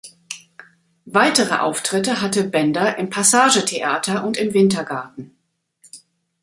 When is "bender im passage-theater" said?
2.43-4.25